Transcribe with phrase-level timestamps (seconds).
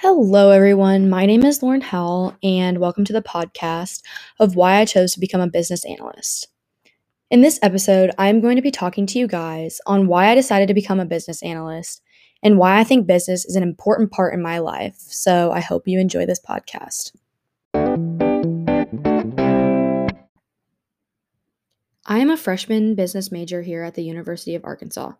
[0.00, 1.10] Hello, everyone.
[1.10, 4.04] My name is Lauren Howell, and welcome to the podcast
[4.38, 6.46] of why I chose to become a business analyst.
[7.32, 10.68] In this episode, I'm going to be talking to you guys on why I decided
[10.68, 12.00] to become a business analyst
[12.44, 14.94] and why I think business is an important part in my life.
[14.98, 17.10] So I hope you enjoy this podcast.
[22.06, 25.14] I am a freshman business major here at the University of Arkansas.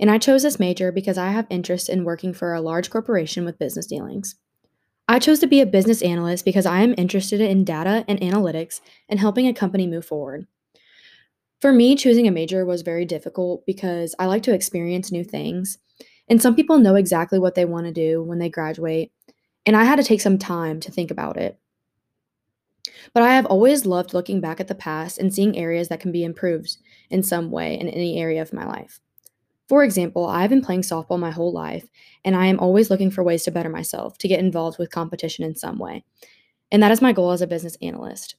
[0.00, 3.44] And I chose this major because I have interest in working for a large corporation
[3.44, 4.36] with business dealings.
[5.06, 8.80] I chose to be a business analyst because I am interested in data and analytics
[9.08, 10.46] and helping a company move forward.
[11.60, 15.78] For me, choosing a major was very difficult because I like to experience new things.
[16.28, 19.12] And some people know exactly what they want to do when they graduate,
[19.66, 21.58] and I had to take some time to think about it.
[23.12, 26.12] But I have always loved looking back at the past and seeing areas that can
[26.12, 26.78] be improved
[27.10, 29.00] in some way in any area of my life.
[29.68, 31.86] For example, I've been playing softball my whole life,
[32.24, 35.44] and I am always looking for ways to better myself, to get involved with competition
[35.44, 36.04] in some way.
[36.70, 38.36] And that is my goal as a business analyst.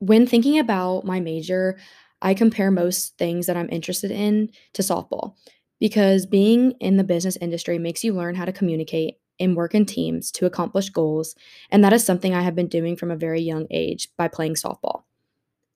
[0.00, 1.78] When thinking about my major,
[2.20, 5.34] I compare most things that I'm interested in to softball
[5.80, 9.86] because being in the business industry makes you learn how to communicate and work in
[9.86, 11.34] teams to accomplish goals.
[11.70, 14.54] And that is something I have been doing from a very young age by playing
[14.54, 15.02] softball.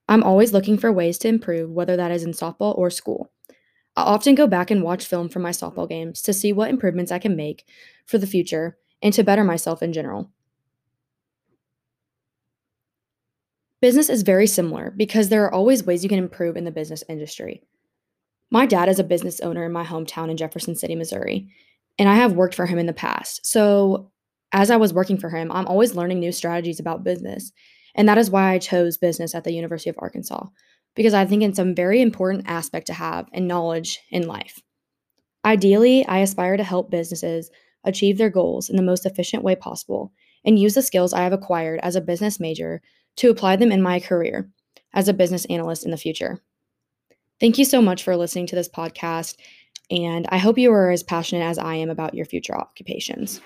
[0.08, 3.25] I'm always looking for ways to improve, whether that is in softball or school.
[3.96, 7.10] I often go back and watch film from my softball games to see what improvements
[7.10, 7.64] I can make
[8.04, 10.30] for the future and to better myself in general.
[13.80, 17.04] Business is very similar because there are always ways you can improve in the business
[17.08, 17.62] industry.
[18.50, 21.48] My dad is a business owner in my hometown in Jefferson City, Missouri,
[21.98, 23.44] and I have worked for him in the past.
[23.46, 24.10] So,
[24.52, 27.52] as I was working for him, I'm always learning new strategies about business.
[27.94, 30.46] And that is why I chose business at the University of Arkansas
[30.96, 34.58] because I think it's a very important aspect to have and knowledge in life.
[35.44, 37.50] Ideally, I aspire to help businesses
[37.84, 40.12] achieve their goals in the most efficient way possible
[40.44, 42.82] and use the skills I have acquired as a business major
[43.16, 44.50] to apply them in my career
[44.92, 46.42] as a business analyst in the future.
[47.38, 49.36] Thank you so much for listening to this podcast,
[49.90, 53.40] and I hope you are as passionate as I am about your future occupations.